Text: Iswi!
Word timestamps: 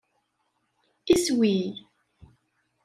Iswi! 1.13 1.53